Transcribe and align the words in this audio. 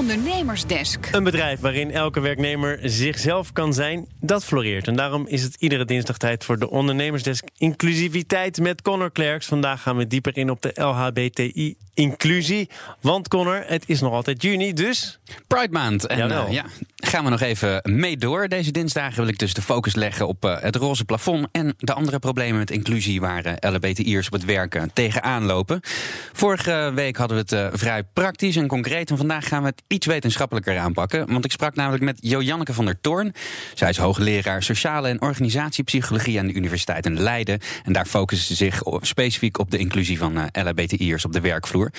Ondernemersdesk. 0.00 1.08
Een 1.12 1.24
bedrijf 1.24 1.60
waarin 1.60 1.90
elke 1.90 2.20
werknemer 2.20 2.78
zichzelf 2.82 3.52
kan 3.52 3.74
zijn, 3.74 4.06
dat 4.20 4.44
floreert. 4.44 4.86
En 4.86 4.96
daarom 4.96 5.26
is 5.26 5.42
het 5.42 5.56
iedere 5.58 5.84
dinsdag 5.84 6.16
tijd 6.16 6.44
voor 6.44 6.58
de 6.58 6.70
Ondernemersdesk 6.70 7.44
Inclusiviteit 7.56 8.60
met 8.60 8.82
Connor 8.82 9.10
Klerks. 9.10 9.46
Vandaag 9.46 9.82
gaan 9.82 9.96
we 9.96 10.06
dieper 10.06 10.36
in 10.36 10.50
op 10.50 10.62
de 10.62 10.70
LHBTI-inclusie. 10.74 12.68
Want 13.00 13.28
Connor, 13.28 13.64
het 13.66 13.84
is 13.86 14.00
nog 14.00 14.12
altijd 14.12 14.42
juni, 14.42 14.72
dus... 14.72 15.18
Pride 15.46 15.72
maand. 15.72 16.06
En 16.06 16.18
Jawel. 16.18 16.46
eh, 16.46 16.52
ja, 16.52 16.64
gaan 16.96 17.24
we 17.24 17.30
nog 17.30 17.40
even 17.40 17.80
mee 17.84 18.16
door. 18.16 18.48
Deze 18.48 18.70
dinsdagen 18.70 19.16
wil 19.16 19.28
ik 19.28 19.38
dus 19.38 19.54
de 19.54 19.62
focus 19.62 19.94
leggen 19.94 20.28
op 20.28 20.44
eh, 20.44 20.56
het 20.60 20.76
roze 20.76 21.04
plafond... 21.04 21.48
en 21.52 21.74
de 21.78 21.92
andere 21.94 22.18
problemen 22.18 22.58
met 22.58 22.70
inclusie 22.70 23.20
waar 23.20 23.44
eh, 23.44 23.70
LHBTI'ers 23.72 24.26
op 24.26 24.32
het 24.32 24.44
werken 24.44 24.90
tegenaan 24.92 25.44
lopen. 25.44 25.80
Vorige 26.32 26.92
week 26.94 27.16
hadden 27.16 27.36
we 27.36 27.42
het 27.42 27.72
eh, 27.72 27.78
vrij 27.78 28.02
praktisch 28.04 28.56
en 28.56 28.66
concreet... 28.66 29.10
en 29.10 29.16
vandaag 29.16 29.48
gaan 29.48 29.62
we 29.62 29.68
het 29.68 29.82
iets 29.92 30.06
wetenschappelijker 30.06 30.78
aanpakken. 30.78 31.32
Want 31.32 31.44
ik 31.44 31.52
sprak 31.52 31.74
namelijk 31.74 32.02
met 32.02 32.18
Jo-Janneke 32.20 32.72
van 32.72 32.84
der 32.84 33.00
Toorn. 33.00 33.32
Zij 33.74 33.88
is 33.88 33.96
hoogleraar 33.96 34.62
sociale 34.62 35.08
en 35.08 35.22
organisatiepsychologie... 35.22 36.38
aan 36.38 36.46
de 36.46 36.52
Universiteit 36.52 37.06
in 37.06 37.20
Leiden. 37.20 37.60
En 37.84 37.92
daar 37.92 38.06
focussen 38.06 38.46
ze 38.46 38.54
zich 38.54 38.82
specifiek 39.00 39.58
op 39.58 39.70
de 39.70 39.78
inclusie 39.78 40.18
van 40.18 40.36
eh, 40.38 40.64
LHBTI'ers 40.64 41.24
op 41.24 41.32
de 41.32 41.40
werkvloer. 41.40 41.90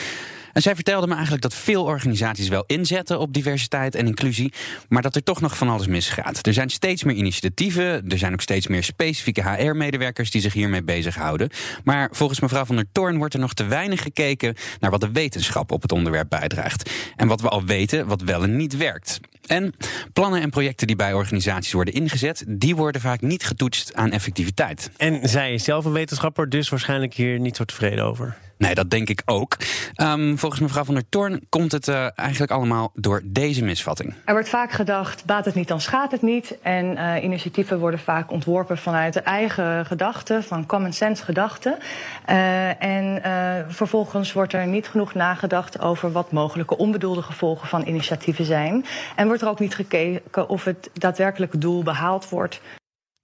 En 0.54 0.62
zij 0.62 0.76
vertelde 0.76 1.08
me 1.08 1.14
eigenlijk 1.14 1.44
dat 1.44 1.54
veel 1.54 1.84
organisaties 1.84 2.48
wel 2.48 2.64
inzetten 2.68 3.20
op 3.20 3.34
diversiteit 3.34 3.96
en 3.96 4.08
inclusie, 4.08 4.54
maar 4.90 5.02
dat 5.02 5.16
er 5.16 5.24
toch 5.24 5.42
nog 5.42 5.58
van 5.58 5.70
alles 5.70 5.88
misgaat. 5.88 6.46
Er 6.48 6.54
zijn 6.54 6.70
steeds 6.70 7.04
meer 7.04 7.16
initiatieven, 7.16 8.10
er 8.10 8.18
zijn 8.18 8.34
ook 8.34 8.42
steeds 8.42 8.68
meer 8.68 8.84
specifieke 8.84 9.50
HR-medewerkers 9.50 10.32
die 10.32 10.42
zich 10.42 10.54
hiermee 10.54 10.84
bezighouden. 10.84 11.50
Maar 11.84 12.10
volgens 12.12 12.40
mevrouw 12.40 12.66
van 12.66 12.76
der 12.76 12.86
Toorn 12.92 13.18
wordt 13.18 13.34
er 13.34 13.40
nog 13.40 13.54
te 13.54 13.64
weinig 13.64 14.02
gekeken 14.02 14.56
naar 14.80 14.92
wat 14.92 15.02
de 15.02 15.12
wetenschap 15.12 15.72
op 15.72 15.82
het 15.82 15.92
onderwerp 15.92 16.30
bijdraagt. 16.30 16.90
En 17.16 17.28
wat 17.28 17.42
we 17.42 17.50
al 17.50 17.64
weten, 17.64 18.08
wat 18.08 18.22
wel 18.22 18.44
en 18.44 18.56
niet 18.56 18.78
werkt. 18.78 19.20
En 19.46 19.74
plannen 20.14 20.42
en 20.42 20.50
projecten 20.50 20.88
die 20.88 20.96
bij 20.96 21.14
organisaties 21.14 21.74
worden 21.74 21.94
ingezet, 21.94 22.44
die 22.48 22.76
worden 22.76 23.02
vaak 23.02 23.22
niet 23.22 23.44
getoetst 23.44 23.94
aan 23.96 24.12
effectiviteit. 24.12 24.92
En 24.98 25.30
zij 25.30 25.54
is 25.54 25.64
zelf 25.64 25.86
een 25.86 25.92
wetenschapper, 25.92 26.50
dus 26.50 26.70
waarschijnlijk 26.70 27.14
hier 27.14 27.40
niet 27.40 27.56
zo 27.56 27.64
tevreden 27.64 28.06
over. 28.06 28.38
Nee, 28.62 28.76
dat 28.76 28.90
denk 28.90 29.10
ik 29.10 29.22
ook. 29.26 29.58
Ehm, 29.94 30.36
volgens 30.36 30.62
mevrouw 30.62 30.84
van 30.84 30.94
der 30.94 31.10
Toorn 31.10 31.42
komt 31.50 31.72
het 31.72 31.88
eh, 31.88 32.08
eigenlijk 32.16 32.52
allemaal 32.52 32.92
door 32.94 33.22
deze 33.24 33.64
misvatting. 33.64 34.14
Er 34.26 34.34
wordt 34.34 34.50
vaak 34.50 34.72
gedacht, 34.72 35.26
baat 35.26 35.46
het 35.46 35.56
niet, 35.56 35.68
dan 35.68 35.82
schaadt 35.82 36.12
het 36.12 36.22
niet. 36.22 36.58
En 36.62 36.98
eh, 36.98 37.24
initiatieven 37.24 37.80
worden 37.80 38.00
vaak 38.00 38.32
ontworpen 38.32 38.78
vanuit 38.78 39.14
de 39.14 39.20
eigen 39.20 39.86
gedachten, 39.86 40.44
van 40.44 40.66
common 40.66 40.94
sense 40.94 41.24
gedachten. 41.24 41.78
Eh, 42.26 42.84
en 42.84 43.22
vervolgens 43.68 44.34
wordt 44.34 44.54
er 44.54 44.68
niet 44.68 44.88
genoeg 44.88 45.14
nagedacht 45.14 45.80
over 45.80 46.12
wat 46.12 46.32
mogelijke 46.32 46.78
onbedoelde 46.78 47.22
gevolgen 47.22 47.68
van 47.68 47.88
initiatieven 47.88 48.46
zijn. 48.46 48.86
En 49.16 49.28
wordt 49.28 49.42
er 49.42 49.50
ook 49.50 49.60
niet 49.60 49.76
gekeken 49.76 50.50
of 50.50 50.64
het 50.64 50.90
daadwerkelijke 50.94 51.58
doel 51.58 51.84
behaald 51.84 52.30
wordt. 52.30 52.62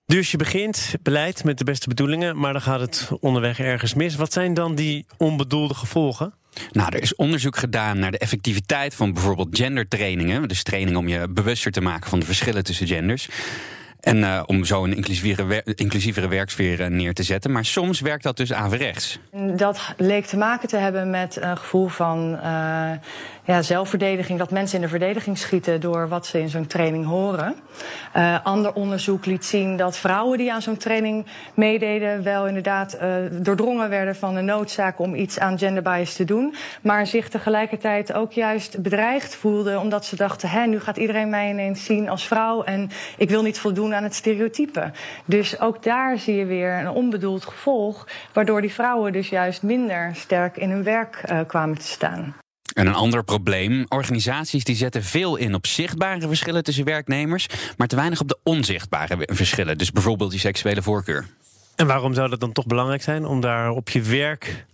Dus 0.08 0.32
je 0.32 0.38
begint 0.38 0.96
beleid 1.02 1.44
met 1.44 1.58
de 1.58 1.64
beste 1.64 1.88
bedoelingen, 1.88 2.38
maar 2.38 2.54
dan 2.54 2.62
gaat 2.62 2.80
het 2.80 3.10
onderweg 3.20 3.60
ergens 3.60 3.94
mis. 3.94 4.16
Wat 4.16 4.34
zijn 4.34 4.54
dan 4.54 4.76
die 4.76 5.06
onbedoelde 5.18 5.74
gevolgen? 5.74 6.34
Nou, 6.72 6.96
er 6.96 7.02
is 7.02 7.16
onderzoek 7.16 7.58
gedaan 7.58 8.00
naar 8.00 8.12
de 8.12 8.18
effectiviteit 8.18 8.96
van 8.96 9.14
bijvoorbeeld 9.14 9.58
gendertrainingen. 9.58 10.48
Dus 10.48 10.64
training 10.64 10.98
om 10.98 11.08
je 11.08 11.28
bewuster 11.30 11.72
te 11.72 11.82
maken 11.82 12.10
van 12.10 12.20
de 12.20 12.26
verschillen 12.26 12.64
tussen 12.64 12.88
genders. 12.88 13.30
En 14.08 14.24
eh, 14.24 14.44
om 14.46 14.66
zo 14.66 14.84
een 14.84 14.96
inclusievere, 14.96 15.64
inclusievere 15.76 16.28
werksfeer 16.28 16.82
eh, 16.82 16.90
neer 16.90 17.14
te 17.14 17.24
zetten. 17.24 17.52
Maar 17.52 17.66
soms 17.66 18.00
werkt 18.00 18.24
dat 18.24 18.38
dus 18.38 18.54
averechts. 18.54 19.20
Dat 19.56 19.94
leek 19.98 20.26
te 20.26 20.38
maken 20.38 20.68
te 20.68 20.78
hebben 20.78 21.10
met 21.10 21.38
een 21.42 21.58
gevoel 21.58 21.88
van 21.88 22.40
eh, 22.44 22.92
ja, 23.44 23.62
zelfverdediging. 23.62 24.40
Dat 24.40 24.52
mensen 24.52 24.76
in 24.76 24.82
de 24.82 24.90
verdediging 24.90 25.38
schieten 25.38 25.82
door 25.82 26.08
wat 26.08 26.26
ze 26.26 26.40
in 26.40 26.50
zo'n 26.50 26.68
training 26.68 27.06
horen. 27.06 27.56
Eh, 28.14 28.46
ander 28.46 28.74
onderzoek 28.74 29.26
liet 29.26 29.46
zien 29.46 29.78
dat 29.78 29.98
vrouwen 29.98 30.38
die 30.38 30.54
aan 30.54 30.62
zo'n 30.62 30.78
training 30.78 31.26
meededen... 31.54 32.24
wel 32.24 32.48
inderdaad 32.48 32.98
doordrongen 33.32 33.90
werden 33.90 34.16
van 34.16 34.36
de 34.36 34.42
noodzaak 34.42 35.00
om 35.00 35.16
iets 35.16 35.40
aan 35.40 35.58
gender 35.58 35.84
bias 35.84 36.14
te 36.14 36.26
doen. 36.26 36.56
Maar 36.82 37.08
zich 37.08 37.30
tegelijkertijd 37.30 38.14
ook 38.14 38.32
juist 38.32 38.82
bedreigd 38.82 39.36
voelden. 39.36 39.80
Omdat 39.80 40.06
ze 40.06 40.16
dachten, 40.16 40.50
Hè, 40.50 40.66
nu 40.66 40.80
gaat 40.80 40.98
iedereen 40.98 41.30
mij 41.30 41.50
ineens 41.50 41.86
zien 41.86 42.10
als 42.10 42.28
vrouw... 42.28 42.64
en 42.64 42.90
ik 43.18 43.30
wil 43.30 43.42
niet 43.42 43.60
voldoen 43.60 43.96
aan 43.98 44.04
het 44.04 44.16
stereotype. 44.16 44.92
Dus 45.26 45.60
ook 45.60 45.84
daar 45.84 46.20
zie 46.20 46.36
je 46.36 46.46
weer 46.46 46.74
een 46.80 46.90
onbedoeld 46.90 47.46
gevolg... 47.46 48.08
waardoor 48.34 48.62
die 48.62 48.74
vrouwen 48.74 49.14
dus 49.14 49.30
juist 49.30 49.64
minder 49.64 50.12
sterk 50.16 50.58
in 50.58 50.70
hun 50.70 50.84
werk 50.84 51.16
eh, 51.16 51.40
kwamen 51.48 51.78
te 51.78 51.88
staan. 51.88 52.36
En 52.74 52.88
een 52.88 52.94
ander 52.94 53.24
probleem: 53.24 53.86
organisaties 53.90 54.64
die 54.64 54.76
zetten 54.76 55.04
veel 55.04 55.36
in 55.36 55.54
op 55.54 55.66
zichtbare 55.66 56.28
verschillen 56.28 56.64
tussen 56.64 56.86
werknemers, 56.86 57.48
maar 57.78 57.88
te 57.88 57.96
weinig 57.96 58.22
op 58.22 58.28
de 58.28 58.40
onzichtbare 58.44 59.18
verschillen. 59.20 59.78
Dus 59.78 59.92
bijvoorbeeld 59.92 60.32
die 60.32 60.40
seksuele 60.40 60.82
voorkeur. 60.82 61.26
En 61.76 61.88
waarom 61.88 62.14
zou 62.14 62.30
dat 62.30 62.40
dan 62.40 62.52
toch 62.52 62.66
belangrijk 62.66 63.02
zijn 63.02 63.26
om 63.26 63.42
daar 63.42 63.70
op 63.70 63.90
je 63.90 64.02
werk, 64.02 64.66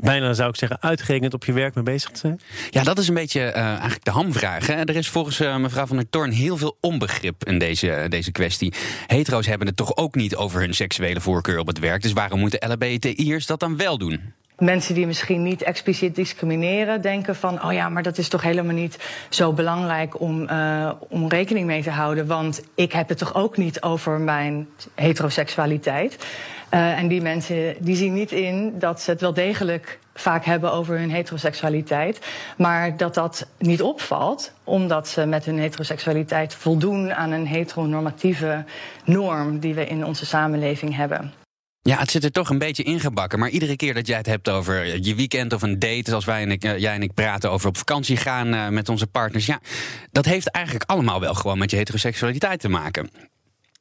bijna 0.00 0.32
zou 0.32 0.48
ik 0.48 0.56
zeggen, 0.56 0.80
uitgerekend 0.80 1.34
op 1.34 1.44
je 1.44 1.52
werk 1.52 1.74
mee 1.74 1.84
bezig 1.84 2.10
te 2.10 2.18
zijn? 2.18 2.40
Ja, 2.70 2.82
dat 2.82 2.98
is 2.98 3.08
een 3.08 3.14
beetje 3.14 3.40
eh, 3.40 3.64
eigenlijk 3.64 4.04
de 4.04 4.10
hamvraag. 4.10 4.66
Hè? 4.66 4.74
Er 4.74 4.96
is 4.96 5.08
volgens 5.08 5.40
eh, 5.40 5.56
mevrouw 5.56 5.86
van 5.86 5.96
der 5.96 6.08
Toorn 6.10 6.30
heel 6.30 6.56
veel 6.56 6.76
onbegrip 6.80 7.44
in 7.44 7.58
deze, 7.58 8.06
deze 8.08 8.32
kwestie. 8.32 8.72
Hetero's 9.06 9.46
hebben 9.46 9.66
het 9.66 9.76
toch 9.76 9.96
ook 9.96 10.14
niet 10.14 10.36
over 10.36 10.60
hun 10.60 10.74
seksuele 10.74 11.20
voorkeur 11.20 11.58
op 11.58 11.66
het 11.66 11.78
werk. 11.78 12.02
Dus 12.02 12.12
waarom 12.12 12.40
moeten 12.40 12.70
LHBTI'ers 12.70 13.46
dat 13.46 13.60
dan 13.60 13.76
wel 13.76 13.98
doen? 13.98 14.32
Mensen 14.58 14.94
die 14.94 15.06
misschien 15.06 15.42
niet 15.42 15.62
expliciet 15.62 16.14
discrimineren, 16.14 17.00
denken 17.00 17.36
van: 17.36 17.64
oh 17.64 17.72
ja, 17.72 17.88
maar 17.88 18.02
dat 18.02 18.18
is 18.18 18.28
toch 18.28 18.42
helemaal 18.42 18.74
niet 18.74 18.98
zo 19.28 19.52
belangrijk 19.52 20.20
om, 20.20 20.46
eh, 20.48 20.90
om 20.98 21.28
rekening 21.28 21.66
mee 21.66 21.82
te 21.82 21.90
houden. 21.90 22.26
Want 22.26 22.62
ik 22.74 22.92
heb 22.92 23.08
het 23.08 23.18
toch 23.18 23.34
ook 23.34 23.56
niet 23.56 23.82
over 23.82 24.20
mijn 24.20 24.68
heteroseksualiteit. 24.94 26.26
Eh, 26.68 26.98
en 26.98 27.08
die 27.08 27.20
mensen 27.20 27.74
die 27.78 27.96
zien 27.96 28.14
niet 28.14 28.32
in 28.32 28.78
dat 28.78 29.00
ze 29.02 29.10
het 29.10 29.20
wel 29.20 29.34
degelijk 29.34 29.98
vaak 30.14 30.44
hebben 30.44 30.72
over 30.72 30.98
hun 30.98 31.10
heteroseksualiteit. 31.10 32.18
Maar 32.56 32.96
dat 32.96 33.14
dat 33.14 33.46
niet 33.58 33.82
opvalt, 33.82 34.52
omdat 34.64 35.08
ze 35.08 35.26
met 35.26 35.44
hun 35.44 35.58
heteroseksualiteit 35.58 36.54
voldoen 36.54 37.14
aan 37.14 37.30
een 37.30 37.46
heteronormatieve 37.46 38.64
norm 39.04 39.58
die 39.58 39.74
we 39.74 39.86
in 39.86 40.04
onze 40.04 40.26
samenleving 40.26 40.96
hebben. 40.96 41.32
Ja, 41.82 41.98
het 41.98 42.10
zit 42.10 42.24
er 42.24 42.32
toch 42.32 42.50
een 42.50 42.58
beetje 42.58 42.82
ingebakken. 42.82 43.38
Maar 43.38 43.48
iedere 43.48 43.76
keer 43.76 43.94
dat 43.94 44.06
jij 44.06 44.16
het 44.16 44.26
hebt 44.26 44.48
over 44.48 45.02
je 45.04 45.14
weekend 45.14 45.52
of 45.52 45.62
een 45.62 45.78
date, 45.78 46.02
zoals 46.04 46.24
wij 46.24 46.42
en 46.42 46.50
ik, 46.50 46.64
eh, 46.64 46.78
jij 46.78 46.94
en 46.94 47.02
ik 47.02 47.14
praten 47.14 47.50
over 47.50 47.68
op 47.68 47.76
vakantie 47.76 48.16
gaan 48.16 48.54
eh, 48.54 48.68
met 48.68 48.88
onze 48.88 49.06
partners. 49.06 49.46
Ja, 49.46 49.60
dat 50.10 50.24
heeft 50.24 50.50
eigenlijk 50.50 50.90
allemaal 50.90 51.20
wel 51.20 51.34
gewoon 51.34 51.58
met 51.58 51.70
je 51.70 51.76
heteroseksualiteit 51.76 52.60
te 52.60 52.68
maken. 52.68 53.10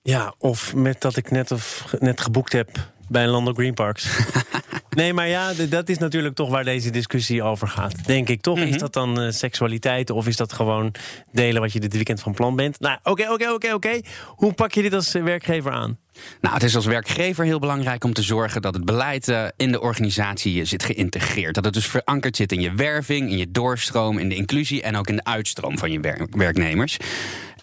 Ja, 0.07 0.33
of 0.37 0.75
met 0.75 1.01
dat 1.01 1.17
ik 1.17 1.31
net, 1.31 1.51
of, 1.51 1.85
net 1.99 2.21
geboekt 2.21 2.53
heb 2.53 2.69
bij 3.07 3.23
een 3.23 3.29
Lando 3.29 3.53
Green 3.53 3.73
Parks. 3.73 4.07
nee, 4.89 5.13
maar 5.13 5.27
ja, 5.27 5.53
dat 5.69 5.89
is 5.89 5.97
natuurlijk 5.97 6.35
toch 6.35 6.49
waar 6.49 6.63
deze 6.63 6.89
discussie 6.89 7.43
over 7.43 7.67
gaat. 7.67 8.05
Denk 8.05 8.29
ik 8.29 8.41
toch? 8.41 8.59
Is 8.59 8.77
dat 8.77 8.93
dan 8.93 9.21
eh, 9.21 9.31
seksualiteit 9.31 10.09
of 10.09 10.27
is 10.27 10.37
dat 10.37 10.53
gewoon 10.53 10.93
delen 11.31 11.61
wat 11.61 11.73
je 11.73 11.79
dit 11.79 11.93
weekend 11.93 12.21
van 12.21 12.33
plan 12.33 12.55
bent? 12.55 12.79
Nou, 12.79 12.97
oké, 13.03 13.31
oké, 13.31 13.51
oké, 13.51 13.73
oké. 13.73 13.99
Hoe 14.25 14.53
pak 14.53 14.71
je 14.71 14.81
dit 14.81 14.93
als 14.93 15.11
werkgever 15.11 15.71
aan? 15.71 15.97
Nou, 16.41 16.53
het 16.53 16.63
is 16.63 16.75
als 16.75 16.85
werkgever 16.85 17.45
heel 17.45 17.59
belangrijk 17.59 18.03
om 18.03 18.13
te 18.13 18.21
zorgen 18.21 18.61
dat 18.61 18.73
het 18.73 18.85
beleid 18.85 19.27
eh, 19.27 19.45
in 19.57 19.71
de 19.71 19.81
organisatie 19.81 20.61
eh, 20.61 20.67
zit 20.67 20.83
geïntegreerd. 20.83 21.55
Dat 21.55 21.65
het 21.65 21.73
dus 21.73 21.87
verankerd 21.87 22.35
zit 22.35 22.51
in 22.51 22.61
je 22.61 22.73
werving, 22.73 23.31
in 23.31 23.37
je 23.37 23.51
doorstroom, 23.51 24.17
in 24.17 24.29
de 24.29 24.35
inclusie 24.35 24.81
en 24.81 24.95
ook 24.95 25.07
in 25.07 25.15
de 25.15 25.23
uitstroom 25.23 25.77
van 25.77 25.91
je 25.91 25.99
wer- 25.99 26.27
werknemers. 26.31 26.97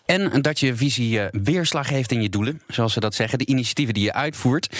En 0.05 0.43
dat 0.43 0.61
je 0.61 0.77
visie 0.77 1.21
eh, 1.21 1.27
weerslag 1.43 1.89
heeft 1.89 2.13
in 2.13 2.23
je 2.23 2.29
doelen, 2.29 2.61
zoals 2.67 2.93
ze 2.93 3.01
dat 3.01 3.15
zeggen, 3.15 3.39
de 3.39 3.47
initiatieven 3.47 3.95
die 3.95 4.05
je 4.05 4.13
uitvoert. 4.13 4.77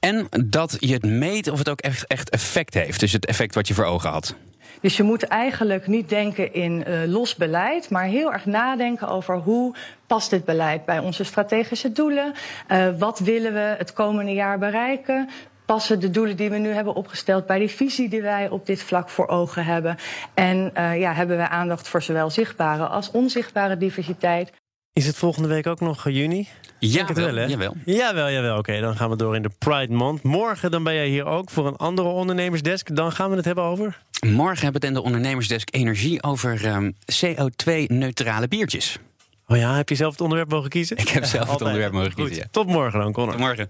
En 0.00 0.28
dat 0.46 0.76
je 0.78 0.92
het 0.92 1.04
meet 1.04 1.50
of 1.50 1.58
het 1.58 1.68
ook 1.68 1.80
echt, 1.80 2.06
echt 2.06 2.30
effect 2.30 2.74
heeft. 2.74 3.00
Dus 3.00 3.12
het 3.12 3.26
effect 3.26 3.54
wat 3.54 3.68
je 3.68 3.74
voor 3.74 3.84
ogen 3.84 4.10
had. 4.10 4.34
Dus 4.80 4.96
je 4.96 5.02
moet 5.02 5.22
eigenlijk 5.22 5.86
niet 5.86 6.08
denken 6.08 6.54
in 6.54 6.84
eh, 6.84 6.98
los 7.06 7.34
beleid, 7.34 7.90
maar 7.90 8.04
heel 8.04 8.32
erg 8.32 8.46
nadenken 8.46 9.08
over 9.08 9.36
hoe 9.36 9.74
past 10.06 10.30
dit 10.30 10.44
beleid 10.44 10.84
bij 10.84 10.98
onze 10.98 11.24
strategische 11.24 11.92
doelen? 11.92 12.32
Eh, 12.66 12.88
wat 12.98 13.18
willen 13.18 13.52
we 13.52 13.74
het 13.78 13.92
komende 13.92 14.32
jaar 14.32 14.58
bereiken? 14.58 15.28
Passen 15.64 16.00
de 16.00 16.10
doelen 16.10 16.36
die 16.36 16.50
we 16.50 16.58
nu 16.58 16.68
hebben 16.68 16.94
opgesteld 16.94 17.46
bij 17.46 17.58
die 17.58 17.70
visie 17.70 18.08
die 18.08 18.22
wij 18.22 18.48
op 18.48 18.66
dit 18.66 18.82
vlak 18.82 19.08
voor 19.08 19.28
ogen 19.28 19.64
hebben? 19.64 19.96
En 20.34 20.72
ja, 20.74 21.12
hebben 21.12 21.36
we 21.36 21.48
aandacht 21.48 21.88
voor 21.88 22.02
zowel 22.02 22.30
zichtbare 22.30 22.86
als 22.86 23.10
onzichtbare 23.10 23.76
diversiteit? 23.76 24.52
Is 25.00 25.06
het 25.06 25.16
volgende 25.16 25.48
week 25.48 25.66
ook 25.66 25.80
nog 25.80 26.06
eh, 26.06 26.14
juni? 26.14 26.48
Ja, 26.78 26.94
Denk 26.94 27.08
het 27.08 27.16
wel, 27.16 27.34
hè? 27.34 27.44
jawel. 27.44 27.74
Jawel, 27.84 28.30
jawel. 28.30 28.58
Oké, 28.58 28.80
dan 28.80 28.96
gaan 28.96 29.10
we 29.10 29.16
door 29.16 29.36
in 29.36 29.42
de 29.42 29.50
Pride 29.58 29.92
Month. 29.92 30.22
Morgen 30.22 30.70
dan 30.70 30.82
ben 30.82 30.94
jij 30.94 31.08
hier 31.08 31.24
ook 31.24 31.50
voor 31.50 31.66
een 31.66 31.76
andere 31.76 32.08
ondernemersdesk. 32.08 32.96
Dan 32.96 33.12
gaan 33.12 33.30
we 33.30 33.36
het 33.36 33.44
hebben 33.44 33.64
over... 33.64 34.02
Morgen 34.26 34.62
hebben 34.62 34.80
we 34.80 34.86
het 34.86 34.96
in 34.96 35.02
de 35.02 35.02
ondernemersdesk 35.02 35.74
energie 35.74 36.22
over 36.22 36.64
ehm, 36.64 36.90
CO2-neutrale 37.12 38.48
biertjes. 38.48 38.98
Oh 39.46 39.56
ja, 39.56 39.76
heb 39.76 39.88
je 39.88 39.94
zelf 39.94 40.12
het 40.12 40.20
onderwerp 40.20 40.50
mogen 40.50 40.70
kiezen? 40.70 40.96
Ik 40.96 41.08
heb 41.08 41.24
zelf 41.24 41.50
het 41.50 41.62
onderwerp 41.62 41.92
mogen 41.92 42.14
kiezen, 42.14 42.36
ja. 42.36 42.44
Tot 42.50 42.66
morgen 42.66 43.00
dan, 43.00 43.12
Connor. 43.12 43.32
Tot 43.32 43.40
morgen. 43.40 43.68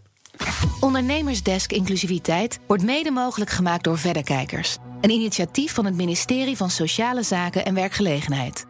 Ondernemersdesk 0.80 1.72
Inclusiviteit 1.72 2.58
wordt 2.66 2.82
mede 2.82 3.10
mogelijk 3.10 3.50
gemaakt 3.50 3.84
door 3.84 3.98
Verderkijkers. 3.98 4.78
Een 5.00 5.10
initiatief 5.10 5.74
van 5.74 5.84
het 5.84 5.94
ministerie 5.94 6.56
van 6.56 6.70
Sociale 6.70 7.22
Zaken 7.22 7.64
en 7.64 7.74
Werkgelegenheid. 7.74 8.66